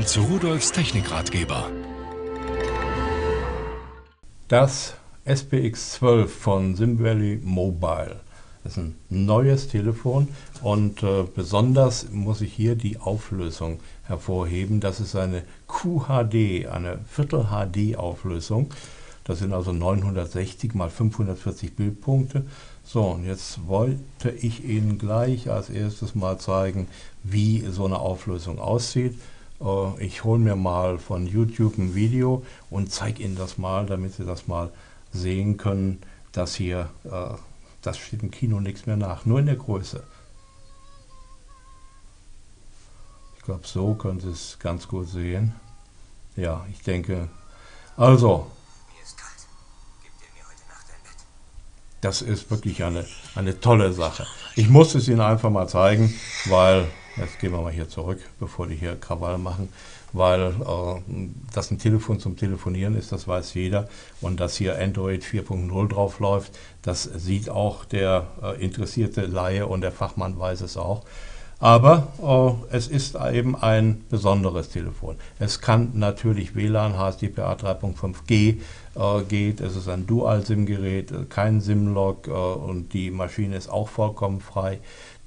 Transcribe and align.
Willkommen 0.00 0.30
zu 0.30 0.32
Rudolfs 0.32 0.72
Technikratgeber. 0.72 1.70
Das 4.48 4.94
SPX12 5.26 6.26
von 6.26 6.74
SimValley 6.74 7.38
Mobile. 7.44 8.16
Ist 8.64 8.78
ein 8.78 8.94
neues 9.10 9.68
Telefon 9.68 10.28
und 10.62 11.02
äh, 11.02 11.24
besonders 11.24 12.10
muss 12.12 12.40
ich 12.40 12.50
hier 12.50 12.76
die 12.76 12.98
Auflösung 12.98 13.80
hervorheben. 14.04 14.80
Das 14.80 15.00
ist 15.00 15.16
eine 15.16 15.42
QHD, 15.68 16.68
eine 16.68 17.00
Viertel-HD-Auflösung. 17.06 18.72
Das 19.24 19.40
sind 19.40 19.52
also 19.52 19.72
960 19.74 20.74
mal 20.74 20.88
540 20.88 21.76
Bildpunkte. 21.76 22.46
So, 22.84 23.02
und 23.02 23.26
jetzt 23.26 23.68
wollte 23.68 24.30
ich 24.30 24.64
Ihnen 24.64 24.96
gleich 24.96 25.50
als 25.50 25.68
erstes 25.68 26.14
mal 26.14 26.38
zeigen, 26.38 26.88
wie 27.22 27.66
so 27.70 27.84
eine 27.84 27.98
Auflösung 27.98 28.58
aussieht. 28.58 29.18
Äh, 29.60 30.04
ich 30.04 30.24
hole 30.24 30.38
mir 30.38 30.56
mal 30.56 30.98
von 30.98 31.26
YouTube 31.26 31.78
ein 31.78 31.94
Video 31.94 32.44
und 32.70 32.92
zeige 32.92 33.22
Ihnen 33.22 33.36
das 33.36 33.58
mal, 33.58 33.86
damit 33.86 34.14
Sie 34.14 34.24
das 34.24 34.48
mal 34.48 34.70
sehen 35.12 35.56
können, 35.56 36.02
dass 36.32 36.54
hier, 36.54 36.90
äh, 37.04 37.34
das 37.82 37.98
steht 37.98 38.22
im 38.22 38.30
Kino 38.30 38.60
nichts 38.60 38.86
mehr 38.86 38.96
nach, 38.96 39.26
nur 39.26 39.40
in 39.40 39.46
der 39.46 39.56
Größe. 39.56 40.02
Ich 43.36 43.42
glaube, 43.42 43.66
so 43.66 43.94
können 43.94 44.20
Sie 44.20 44.30
es 44.30 44.58
ganz 44.60 44.86
gut 44.86 45.08
sehen. 45.08 45.54
Ja, 46.36 46.64
ich 46.70 46.82
denke, 46.82 47.28
also, 47.96 48.50
das 52.00 52.22
ist 52.22 52.50
wirklich 52.50 52.82
eine, 52.84 53.04
eine 53.34 53.60
tolle 53.60 53.92
Sache. 53.92 54.26
Ich 54.56 54.68
musste 54.68 54.98
es 54.98 55.08
Ihnen 55.08 55.20
einfach 55.20 55.50
mal 55.50 55.68
zeigen, 55.68 56.14
weil, 56.46 56.86
jetzt 57.20 57.38
gehen 57.38 57.52
wir 57.52 57.60
mal 57.60 57.72
hier 57.72 57.88
zurück, 57.88 58.20
bevor 58.38 58.66
die 58.66 58.74
hier 58.74 58.96
Krawall 58.96 59.38
machen, 59.38 59.68
weil 60.12 60.40
äh, 60.40 61.00
das 61.52 61.70
ein 61.70 61.78
Telefon 61.78 62.18
zum 62.18 62.36
Telefonieren 62.36 62.96
ist, 62.96 63.12
das 63.12 63.28
weiß 63.28 63.54
jeder. 63.54 63.88
Und 64.20 64.40
dass 64.40 64.56
hier 64.56 64.78
Android 64.78 65.22
4.0 65.22 65.88
drauf 65.88 66.18
läuft, 66.20 66.58
das 66.82 67.04
sieht 67.04 67.48
auch 67.48 67.84
der 67.84 68.26
äh, 68.42 68.62
interessierte 68.62 69.22
Laie 69.22 69.66
und 69.66 69.82
der 69.82 69.92
Fachmann 69.92 70.38
weiß 70.38 70.62
es 70.62 70.76
auch. 70.76 71.04
Aber 71.60 72.08
äh, 72.70 72.74
es 72.74 72.88
ist 72.88 73.16
eben 73.16 73.54
ein 73.54 74.02
besonderes 74.08 74.70
Telefon. 74.70 75.16
Es 75.38 75.60
kann 75.60 75.90
natürlich 75.94 76.56
WLAN, 76.56 76.96
HSDPA 76.96 77.52
3.5G 77.52 78.56
äh, 78.94 79.22
geht. 79.28 79.60
Es 79.60 79.76
ist 79.76 79.88
ein 79.88 80.06
Dual-SIM-Gerät, 80.06 81.28
kein 81.28 81.60
SIM-Log 81.60 82.28
äh, 82.28 82.30
und 82.30 82.94
die 82.94 83.10
Maschine 83.10 83.56
ist 83.56 83.68
auch 83.68 83.90
vollkommen 83.90 84.40
frei. 84.40 84.80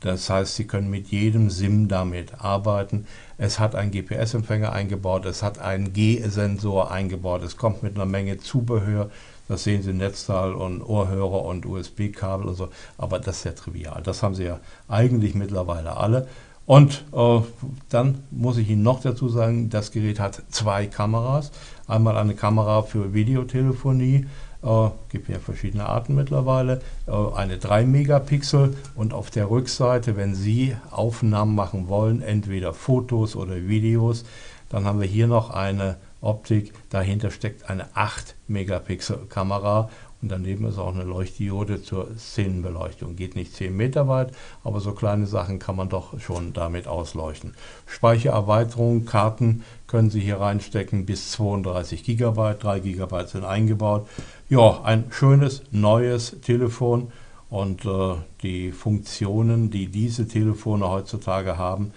Das 0.00 0.30
heißt, 0.30 0.56
Sie 0.56 0.66
können 0.66 0.90
mit 0.90 1.08
jedem 1.08 1.50
SIM 1.50 1.88
damit 1.88 2.40
arbeiten. 2.42 3.06
Es 3.36 3.58
hat 3.58 3.74
einen 3.74 3.90
GPS-Empfänger 3.90 4.72
eingebaut, 4.72 5.26
es 5.26 5.42
hat 5.42 5.58
einen 5.58 5.92
G-Sensor 5.92 6.90
eingebaut, 6.90 7.42
es 7.42 7.56
kommt 7.56 7.82
mit 7.82 7.96
einer 7.96 8.06
Menge 8.06 8.38
Zubehör. 8.38 9.10
Das 9.48 9.64
sehen 9.64 9.82
Sie, 9.82 9.92
Netzteil 9.92 10.52
und 10.52 10.82
Ohrhörer 10.82 11.44
und 11.44 11.66
USB-Kabel 11.66 12.46
und 12.48 12.54
so. 12.54 12.68
Aber 12.96 13.18
das 13.18 13.38
ist 13.38 13.44
ja 13.44 13.52
trivial. 13.52 14.00
Das 14.02 14.22
haben 14.22 14.34
Sie 14.34 14.44
ja 14.44 14.60
eigentlich 14.88 15.34
mittlerweile 15.34 15.96
alle. 15.96 16.28
Und 16.66 17.04
äh, 17.12 17.40
dann 17.88 18.22
muss 18.30 18.56
ich 18.56 18.70
Ihnen 18.70 18.84
noch 18.84 19.00
dazu 19.00 19.28
sagen, 19.28 19.68
das 19.70 19.90
Gerät 19.90 20.20
hat 20.20 20.40
zwei 20.50 20.86
Kameras. 20.86 21.50
Einmal 21.88 22.16
eine 22.16 22.36
Kamera 22.36 22.82
für 22.82 23.12
Videotelefonie 23.12 24.26
äh, 24.62 24.88
gibt 25.08 25.28
ja 25.28 25.38
verschiedene 25.38 25.86
Arten 25.86 26.14
mittlerweile, 26.14 26.80
äh, 27.06 27.12
eine 27.12 27.58
3 27.58 27.84
Megapixel 27.84 28.76
und 28.94 29.12
auf 29.12 29.30
der 29.30 29.50
Rückseite, 29.50 30.16
wenn 30.16 30.34
Sie 30.34 30.76
Aufnahmen 30.90 31.54
machen 31.54 31.88
wollen, 31.88 32.22
entweder 32.22 32.72
Fotos 32.72 33.36
oder 33.36 33.68
Videos, 33.68 34.24
dann 34.68 34.84
haben 34.84 35.00
wir 35.00 35.08
hier 35.08 35.26
noch 35.26 35.50
eine 35.50 35.96
Optik, 36.20 36.72
dahinter 36.90 37.30
steckt 37.30 37.68
eine 37.70 37.86
8 37.94 38.36
Megapixel 38.46 39.26
Kamera 39.28 39.88
und 40.22 40.30
daneben 40.30 40.66
ist 40.66 40.78
auch 40.78 40.94
eine 40.94 41.04
Leuchtdiode 41.04 41.82
zur 41.82 42.08
Szenenbeleuchtung. 42.18 43.16
Geht 43.16 43.36
nicht 43.36 43.54
10 43.54 43.74
Meter 43.74 44.06
weit, 44.06 44.32
aber 44.62 44.80
so 44.80 44.92
kleine 44.92 45.26
Sachen 45.26 45.58
kann 45.58 45.76
man 45.76 45.88
doch 45.88 46.20
schon 46.20 46.52
damit 46.52 46.86
ausleuchten. 46.86 47.54
Speichererweiterung, 47.86 49.06
Karten 49.06 49.64
können 49.86 50.10
Sie 50.10 50.20
hier 50.20 50.38
reinstecken 50.38 51.06
bis 51.06 51.30
32 51.32 52.04
GB, 52.04 52.54
3 52.58 52.80
GB 52.80 53.26
sind 53.26 53.44
eingebaut. 53.44 54.06
Ja, 54.48 54.82
ein 54.82 55.04
schönes 55.10 55.62
neues 55.70 56.40
Telefon 56.42 57.12
und 57.48 57.84
äh, 57.86 58.14
die 58.42 58.72
Funktionen, 58.72 59.70
die 59.70 59.88
diese 59.88 60.28
Telefone 60.28 60.88
heutzutage 60.88 61.56
haben, 61.56 61.92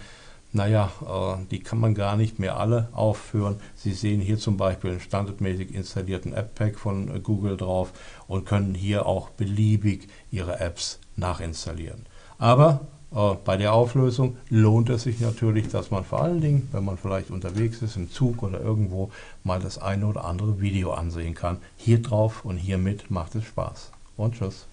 naja, 0.53 0.91
äh, 1.01 1.45
die 1.49 1.59
kann 1.59 1.79
man 1.79 1.95
gar 1.95 2.15
nicht 2.15 2.39
mehr 2.39 2.57
alle 2.57 2.89
aufführen. 2.93 3.57
Sie 3.75 3.91
sehen 3.91 4.21
hier 4.21 4.37
zum 4.37 4.55
Beispiel 4.55 4.91
einen 4.91 4.99
standardmäßig 4.99 5.73
installierten 5.73 6.33
App-Pack 6.33 6.77
von 6.77 7.13
äh, 7.13 7.19
Google 7.19 7.57
drauf 7.57 7.91
und 8.27 8.45
können 8.45 8.75
hier 8.75 9.05
auch 9.07 9.29
beliebig 9.31 10.07
Ihre 10.31 10.59
Apps 10.59 10.99
nachinstallieren. 11.15 12.05
Aber 12.37 12.81
äh, 13.13 13.35
bei 13.43 13.57
der 13.57 13.73
Auflösung 13.73 14.37
lohnt 14.49 14.89
es 14.89 15.03
sich 15.03 15.19
natürlich, 15.19 15.69
dass 15.69 15.89
man 15.89 16.03
vor 16.03 16.21
allen 16.21 16.41
Dingen, 16.41 16.69
wenn 16.71 16.85
man 16.85 16.97
vielleicht 16.97 17.31
unterwegs 17.31 17.81
ist, 17.81 17.95
im 17.95 18.11
Zug 18.11 18.43
oder 18.43 18.61
irgendwo, 18.61 19.11
mal 19.43 19.59
das 19.59 19.79
eine 19.79 20.05
oder 20.05 20.25
andere 20.25 20.61
Video 20.61 20.93
ansehen 20.93 21.33
kann. 21.33 21.57
Hier 21.77 22.01
drauf 22.01 22.45
und 22.45 22.57
hiermit 22.57 23.09
macht 23.09 23.33
es 23.35 23.45
Spaß. 23.45 23.91
Und 24.17 24.35
tschüss. 24.35 24.67